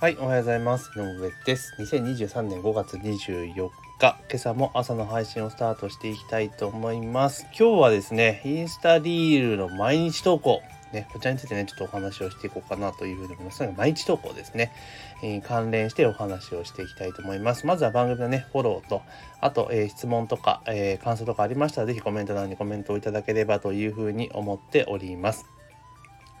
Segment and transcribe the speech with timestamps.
[0.00, 0.90] はい、おはようございます。
[0.96, 1.74] 井上です。
[1.78, 3.70] 2023年5月24日、
[4.00, 7.42] 今朝も朝の配信をスタートしていきたいと思います。
[7.54, 10.62] 今日はですね、インスタリールの毎日投稿、
[10.94, 13.62] ね、こちらについてね、ちょっとお話をしていこうかなというふうに思います。
[13.76, 14.72] 毎日投稿ですね、
[15.22, 17.66] えー関連してお話をしていきたいと思います。
[17.66, 19.02] まずは番組のね、フォローと、
[19.42, 25.44] あと、えー質問とか、えー感想とかありましたら、ぜひコメント欄にコメントをいただければというふうに思っております。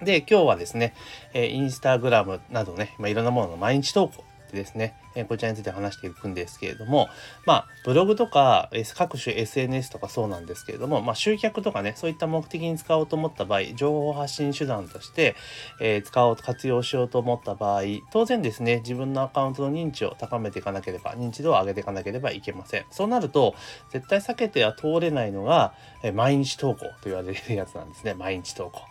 [0.02, 0.94] で、今日はですね、
[1.34, 7.08] えーインスタグラムなどね、まあ、いろんなものの毎日投稿でですね、えーこちらについて話していくんですけれども、
[7.46, 15.34] まあ、ブログとか、えー各種 SNS とかそうなんですけれども、まあ、集客とかね、そういった目的に使おうと思った場合、情報発信手段として、
[15.80, 22.84] えー使おうと活用しようと思った場合、当然ですね、自分のアカウントの認知を高めていかなければ、認知度を上げていかなければいけません。
[22.90, 23.54] そうなると、
[23.90, 28.14] 絶対避けては通れないのが、え毎日投稿と言われるやつなんですね。
[28.14, 28.82] 毎日投稿。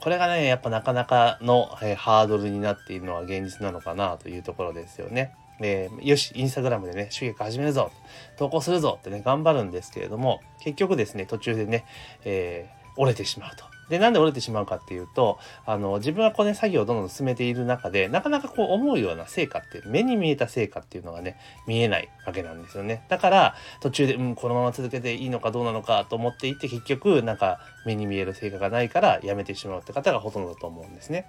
[0.00, 5.34] これがね、やっぱなかなかの、えハードルになっているのは現実なのかなというところですよね。
[5.60, 7.90] えーよし、インスタグラムでね、集客始めるぞ、
[8.36, 11.84] 投稿するぞってね、頑張るんですけれども、結局ですね、途中でね、
[12.24, 13.71] えー折れてしまうと。
[13.92, 23.04] で、なんで折れてしまうかっていうと、あの、自分はこうね、作業をどんどん進めている中で、なかなかこう思うような成果っていう、目に見えた成果っていうのがね、見えないわけなんですよね。
[23.10, 31.26] だから、途中で、うん、このまま続けていいのかどうなのかと思っていって、結局、なんか、目に見える成果がないから、やめてしまうって方がほとんどだと思うんですね。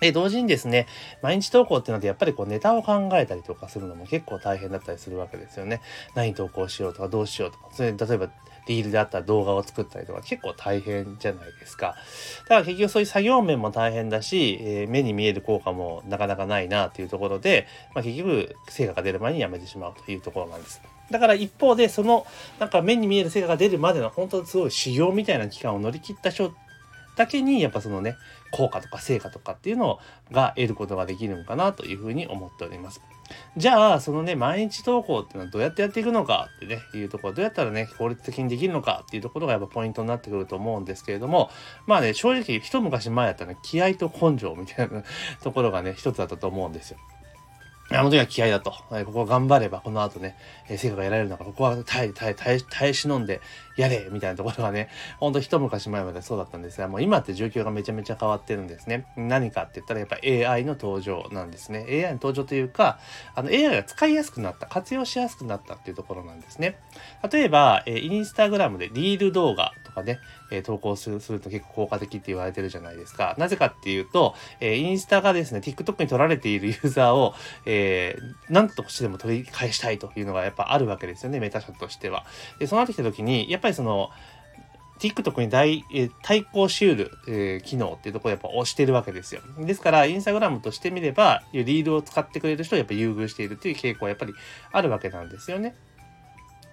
[0.00, 0.86] で、同時にですね、
[1.22, 5.80] 毎日投稿っていうので、やっぱりこうネタを考えたりとかするのも結構大変だったりするわけですよね。
[6.14, 8.30] 何投稿しようとかどうしようとか、それ例えば
[8.66, 11.96] リールであったら動画を作ったりとか結構大変じゃないですか。
[12.42, 20.80] だから結局そういう作業面も大変だし、えー目に見える効果もなかなかないなっていうところで、まあ、結局成果が出る前にやめてしまうというところなんです。
[21.10, 22.26] だから一方でその
[22.58, 26.52] なんか目に見える成果が出るまでの本当にすごい修行みたいな期間を乗り切った人
[27.16, 28.16] だけにやっぱそのね
[28.50, 29.98] 効果とか成果とかっていうの
[30.30, 33.00] が得ることができるのかなというふうに思っております。
[33.56, 41.50] じゃあそのね毎日投稿っていうのはどうやってやっていくのかってねいうところどうやったらね効率的にできるのかっていうところがやっぱポイントになってくると思うんですけれども
[41.86, 45.04] まあね正直一昔前やったら、ね、気合と根性みたいな
[45.42, 46.98] ところがね一つだったと思うんですよ。
[47.92, 48.70] あの時は気合だと。
[48.70, 50.36] ここ頑張れば、この後ね、
[50.68, 53.40] 成果が得られるのか、ここは耐え、耐え、耐え、耐え忍んで
[53.76, 59.06] やれみたいなところがね、ほんと一昔前までそうだったんですが、もう今って状況がめちゃめちゃ変わってるんですね。
[59.16, 61.84] 何かって言ったらやっぱ AI の登場なんですね。
[61.88, 63.00] AI の登場というか、
[63.34, 66.78] あの AI が使いやすくなった、活用しやすくなったっていうところなんですね。
[67.32, 73.34] 例えば、インスタグラムでリール動画かね、え投稿するすると結構効果的って言われてるじゃないですか。
[73.38, 77.34] なぜかっていうと、えインスタがですね、TikTok に取られている ユーザーを、
[77.66, 82.24] えー、なんとしてでも取り返したいというのがやっぱあるわけですよね、メタ社としては。
[82.58, 84.10] で、そうなってきた時に、やっぱりその、
[85.00, 89.40] TikTok に大、えー対抗しうる、えー機能っていうところをやっぱ押してるわけですよ。
[89.58, 94.34] ですから、インスタグラムとしてみれば、リールを使ってくれる人をやっぱ優遇しているっていう傾向はやっぱり
[94.72, 95.74] あるわけなんですよね。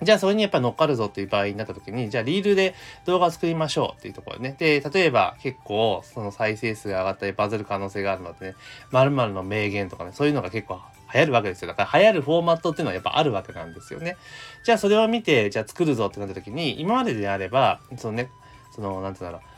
[0.02, 2.76] じゃあそれにやっぱ乗っかるぞっていう場合になった時に、じゃあリールで
[3.06, 4.56] 動画を作りましょうっていうところね。
[4.58, 8.56] で、例えば結構その再生数が上がったりバズる可能性があるのでね、
[8.92, 10.80] 〇〇の名言とかね、そういうのが結構
[11.14, 11.68] 流行るわけですよ。
[11.68, 14.18] だから流行るフォーマットっていうのはやっぱあるわけなんですよね。
[14.64, 18.30] じゃあそれを見て、じゃあ作るぞってなった時に、今までであれば、そのね、
[18.76, 19.57] その、なんて言うんだろう。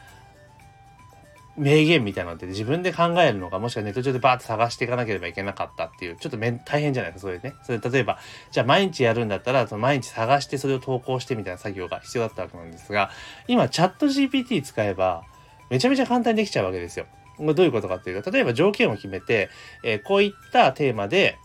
[1.59, 7.55] 名言みたいなのって自分で考えるのか、もしくはネット上でバーッと探していかなければいけなかったっていう、ちょっとめ大変じゃないですか、それね。
[7.63, 8.17] それ例えば、
[8.49, 13.11] じゃあ毎日やるんだったら、その毎日探してそれを投稿してみたいな作業が必要だったわけなんですが、
[13.47, 15.23] 今チャット GPT 使えば、
[15.69, 17.05] めちゃめちゃ簡単にできちゃうわけですよ。
[17.39, 19.49] どういうことかっていうと、例えば条件を決めて、
[19.83, 21.37] えーこういったテーマで、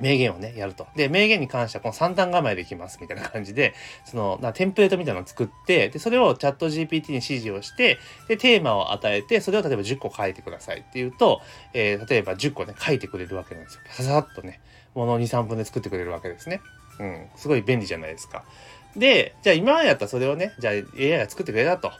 [0.00, 0.86] 名言をね、やると。
[0.96, 7.98] で、名言に関してはこの3段構えでいきますみたいな感じで、その、なテンプレートみたいなのを作って、で、それをチャット GPT に指示をして、
[8.28, 11.40] で、テーマを与えて、それを例えば10個書いてくださいっていうと、
[11.74, 13.80] えー例えば10個ね、書いてくれるわけなんですよ。
[13.88, 14.60] ささっとね、
[14.94, 16.60] もの2、3分で作ってくれるわけですね。
[16.98, 18.44] うん、すごい便利じゃないですか。
[18.96, 21.92] で、じゃあ今やったらそれをね、じゃあ AI が作ってくれたと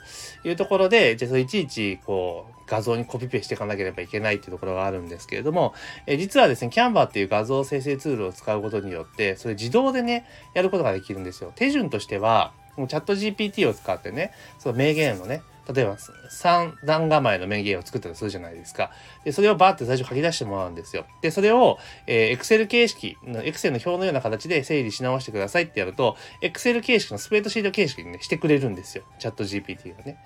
[0.45, 5.75] いうところで、じゃあそれいちいちこう画像にコピペしていかなければいけないっていうところがあるんですけれども、
[6.07, 11.53] え実はですね、Canva っていう画像生成ツールを使うことによって、それ自動でね、やることができるんですよ。
[11.55, 15.43] 手順としては、もうチャット GPT を使ってね、その名言のね、
[15.73, 18.91] 例えば3段構えの名言を作ったとするじゃないですか。
[19.25, 21.05] で、それをバーって最初書き出してもらうんですよ。
[21.21, 29.05] で、それを、えー Excel 形式の、Excel の表のような形で整理し直してくださいってやると、Excel 形式のスプレッドシート形式にね、してくれるんですよ。
[29.19, 30.19] チャット GPT がね。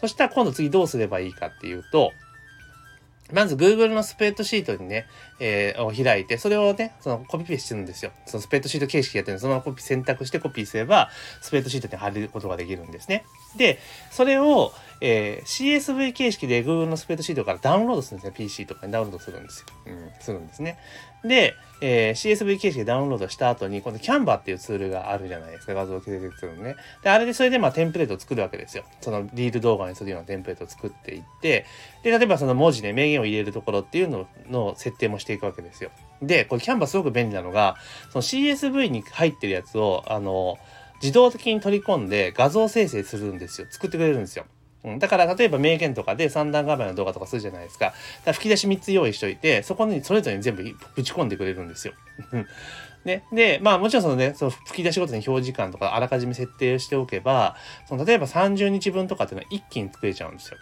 [0.00, 2.12] そしたら今度次どうすればいいかっていうと、
[3.32, 5.06] まず Google のスプレッドシートにね、
[5.38, 8.12] えーを開いて、それをね、そのコピペしてるんですよ。
[8.26, 11.10] そのスプレッドシート形式やってるんで、そのままコピ選択してコピーすれば、
[11.42, 13.24] スプレッドシートに貼ることができるんですね。
[13.56, 13.78] で、
[14.10, 18.34] それを、えー、CSV 形式で Google のスプレッドシートからダウンロードするんですね。
[18.36, 19.66] PC とかにダウンロードするんですよ。
[19.86, 20.78] うん、するんですね。
[21.24, 25.74] で、えー、CSV 形式でダウンロードした後に、この Canva っていうツールがあるじゃないですか。
[25.74, 26.76] 画像系列ツールね。
[27.02, 28.84] で、あれでそれでまあテンプレートを作るわけですよ。
[29.00, 31.66] そのリール動画にするようなテンプレートを作っていって、
[32.02, 35.90] で、例えばその文字で名言を入れるところっていうのの設定もしていくわけですよ。
[36.22, 37.76] で、これ Canva すごく便利なのが、
[38.10, 40.58] その CSV に入ってるやつを、あの、
[41.00, 43.68] 自動的に取り込んで画像生成するんですよ。
[43.70, 44.46] 作ってくれるんですよ。
[44.84, 47.94] うん、だから例えば名言とかで三段画面の動画とかするじゃないですか。
[48.24, 50.62] か吹き出し3つ用意しといて、そこにそれぞれに全部
[50.94, 51.94] ぶち込んでくれるんですよ。
[53.04, 60.58] ね、で、まあもちろんそのね、その吹き出しごとに表示時間とかあらかじめ設定しておけば、その例えば30日分とかっていうのは一気に作れちゃうんですよ。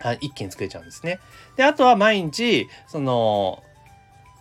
[0.00, 1.20] はい、一気に作れちゃうんですね。
[1.56, 3.62] で、あとは毎日、その、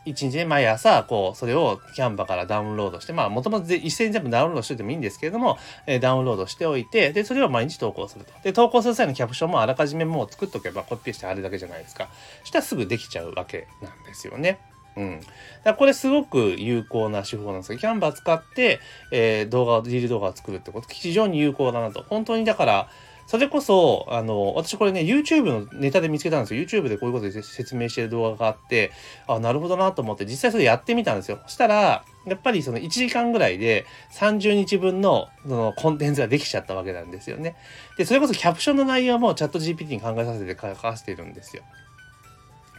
[0.06, 8.34] 一日ね、毎朝、こう、それをキャンバからダウンロードして、まあ、もともと一斉に全部ダウンロードしててもいいんですけれども、えー、ダウンロードしておいて、で、それを毎日投稿すると。
[8.44, 12.10] で、投稿する際のキャプションもあらかじめもう作っとけば、コピーして貼るだけじゃないですか。
[12.44, 14.60] したらすぐできちゃうわけなんですよね。
[14.96, 15.22] うん。
[15.64, 18.80] だこれすごく有効な手法なんですけど、キャンバー使って、
[19.12, 22.04] えー、動画を、リール動画を作るってこと、非常に有効だなと。
[22.10, 22.90] 本当にだから、
[23.30, 26.64] それこそ、あの、私これね、YouTube のネタで見つけたんですよ。
[26.64, 28.92] YouTube でこういうことで説明してる動画があって、
[29.28, 31.38] あ、なるほどなと思って、実際それやってみたんですよ。
[31.46, 37.56] そしたら、やっぱりその1時間ぐらいで30日分のそのコンテンツができちゃったわけなんですよね。
[38.00, 41.62] で、それこそキャプションの内容もチャット GPT に考えさせて書かせてるんですよ。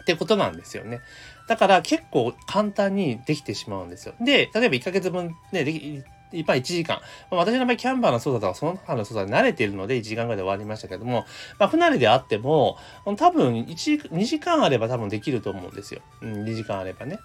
[0.01, 0.99] ってことなんですよね。
[1.47, 4.15] だから結構簡単にできてしまうんですよ。
[4.21, 7.01] で、例えば1ヶ月分ね、でいっぱい1時間。
[7.31, 11.25] まあ、私の場合、キャンバーの操作とかその他の操作に慣れているので1時間ぐらいで終わりましたけども、
[11.59, 12.79] まあ、不慣れであっても、
[13.17, 16.03] 多分1、2時間あれば多分できると思うんですよ。
[16.23, 17.19] うん、2時間あればね。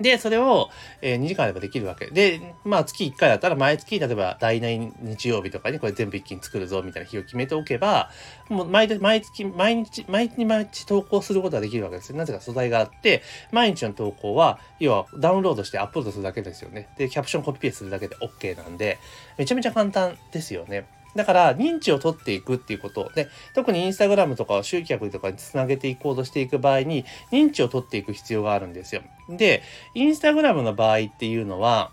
[0.00, 0.70] で、それを、
[1.02, 2.06] えー、2時間あればできるわけ。
[2.10, 8.10] で、まあ月1回だったら毎月、例えば第2日曜日とかにこれ全部一気に作るぞみたいな日を決めておけば、
[8.48, 12.18] もう毎毎月、毎日、毎日毎日投稿することができるわけですよ。
[12.18, 13.22] なぜか素材があって、
[13.52, 16.88] 毎日の投稿は、要はダウンロードしてアップロードするだけですよね。
[16.96, 18.98] で、キャプションコピペするだけで OK なんで、
[19.36, 20.86] めちゃめちゃ簡単ですよね。
[21.14, 29.02] だから認知を取っていくっていうことで特にインスタグラムとかを集客とかにつなげていこうとしていく場合に認知を取っていく必要があるんですよ。
[29.28, 29.62] で
[29.94, 31.90] インスタグラムの場合っていうのは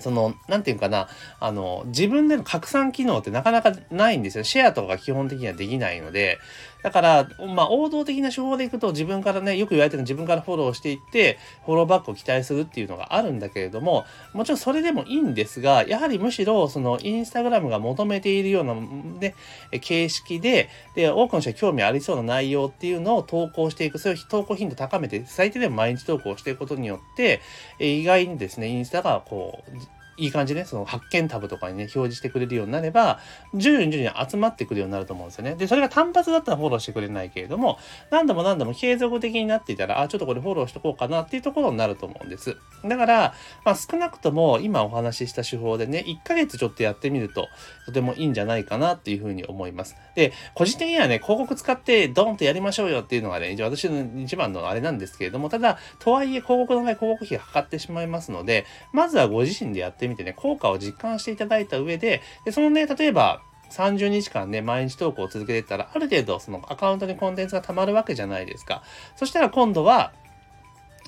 [0.00, 1.08] その、なんて言うかな、
[1.38, 4.44] あの、自分での拡散機能ってなかなかないんですよ。
[4.44, 6.38] シェアとかが基本的にはできないので。
[6.84, 14.04] だから、まあ、王道的な手法でいくと自分からね、よく言われてる自分からフォローしていって、フォローバックを期待するっていうのがあるんだけれども、
[14.34, 19.34] もちろんそれでもいいんですが、やはりむしろ、その、インスタグラムが求めているような、ね、
[19.80, 27.40] 形式で、で、多くの人が興味ありそうな内容っていうのを投稿していく、そういう投稿頻度高めて、最低でも毎日投稿していくことによって、
[27.78, 33.18] 意外にですね、インスタがこう、いい感じで、その発見タブとかにね、表示してくれるようになれば、
[33.54, 35.54] 徐々に徐々に集まってくるようになると思うんですよね。
[35.54, 37.78] で、それが単発だったらフォローしてくれないけれども、
[38.10, 42.56] 何度も何度も継続的になっていたら、あ、ちょっとこれフォローしとこうかなっていうところになると思うんです。
[42.84, 43.34] だから、
[43.64, 47.48] まあ少なくとも今お話しした手法でね、1ヶ月ちょっとやってみると、
[47.86, 49.96] とてもいいんじゃないかなっていうふうに思います。
[50.14, 68.82] で、個人的にはね、広告使ってドンとやりましょうよっていうのがね、私の一番のあれなんですけれども、ただ、とはいえ広告の場合広告費がかかってしまいますので、まずはご自身でやってみてね、効果を実感していただいた上で、でそのね、例えば、30日間ね、毎日投稿を続けてたら、ある程度そのアカウントにコンテンツが溜まるわけじゃないですか。
[69.16, 70.12] そしたら今度は、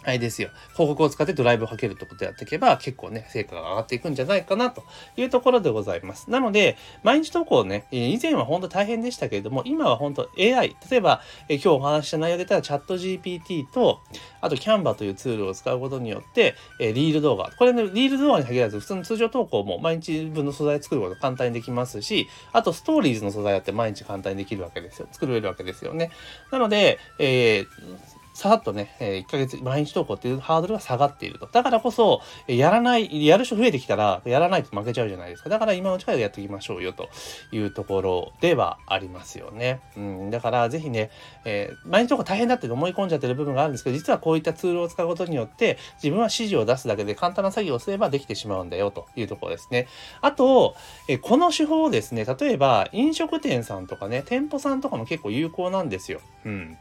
[0.06, 0.50] あれですよ。
[0.74, 4.84] 広告を使ってドライブをかけるってことをやっていけば、結構ね、成果が上がっていくんじゃないかなと
[5.16, 6.30] いうところでございます。
[6.30, 14.00] なので、毎日投稿ね、以前は本当大変でしたけれども、今は本当 AI、例えば、え今日お話した内容で言ったらチャット GPT と、
[14.40, 17.50] あと Canva というツールを使うことによって、えリール動画。
[17.58, 25.08] これね、リール動画に限らず、普通の通常投稿も毎日分の素材作ること簡単にできますし、あとストーリーズの素材だって毎日簡単にできるわけですよ。
[25.10, 26.12] 作れるわけですよね。
[26.52, 31.48] なので、えーさらっとね、え1ヶ月毎日投稿っていうハードルが下がっていると。
[31.50, 35.48] だからこそ、やらない、やる人増えてきたら、やらないと負けちゃうじゃないですか。
[35.48, 37.08] だから今のうちからやっていきましょうよと
[37.50, 39.80] いうところではありますよね。
[39.96, 41.10] うん、だからぜひね、
[41.46, 49.88] えー、毎日投稿大変だって思い込んじゃってる部分があるんですけど、実はこういったツールを使うことによって、自分は指示を出すだけで簡単な作業をすればできてしまうんだよというところですね。
[50.20, 50.76] あと、
[51.08, 56.20] えこの手法をですね、例えば飲食店さんとかね、店舗さんとかも結構有効なんですよ。
[56.44, 56.76] うん。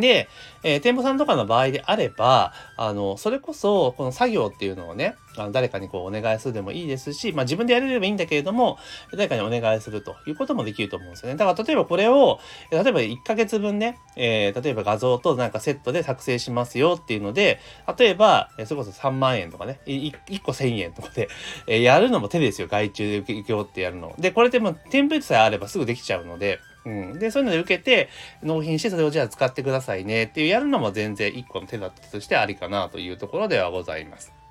[0.00, 0.28] で、
[0.62, 8.78] えー、店舗さんとかの場合であれば、あの、それこそ、この作業っていうのをね、あの誰かにこうお願いするでもいいですし、まあ自分でやれればいいんだけれども、
[9.12, 11.36] 誰かにお願いするということもできると思うんですよね。
[11.36, 17.60] だから例えばこれを、例えば1ヶ月分ね、えー、例えば画像となんかセットで作成しますよっていうので、
[17.98, 21.28] 例えば、それこそ3万円とかね、1, 個1000円とかで、
[21.66, 22.68] え、やるのも手ですよ。
[22.68, 24.14] 外注で受けようってやるの。
[24.18, 27.18] で、これでもテンプレートさえあればすぐできちゃうので、うん。
[27.18, 28.08] で、そういうので受けて、
[28.42, 34.45] 納品してそれをじゃあ使ってくださいねっていうやるのも全然一個の手立てとしてありかなというところではございます。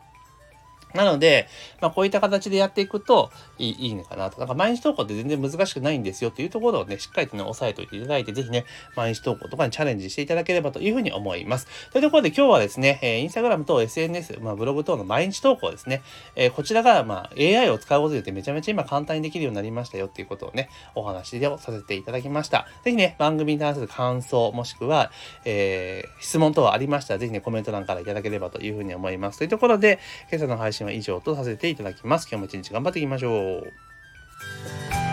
[0.93, 1.47] なので、
[1.81, 4.39] まあ、こういった形でやっていくといいいいのかなと。
[4.39, 8.65] なんか毎日投稿って全然難しくないんですよっていうところをね、しっかりとね、押さえておいていただいて、ぜひね、
[8.95, 11.67] 毎日投稿とかにチャレンジしていただければというふうに思います。
[11.91, 16.01] というところで今日はですね、えー、インスタグラムと SNS、まあ、ブログ等の毎日投稿ですね、
[16.35, 22.67] えー、こちらが、まあ、AI を使うことによってめちゃめちゃ今簡単にできるようになりましたよっていうことをね、お話をさせていただきました。
[22.83, 25.11] ぜひね、番組に関する感想、もしくは、
[25.45, 29.39] えー、質問等ありましたら、ぜひね、コメント欄からいただければというふうに思います。
[29.39, 29.99] というところで、
[30.31, 32.27] 今朝の配信信は以上とさせていただきます。
[32.29, 35.04] 今日も一日頑張っていきましょう。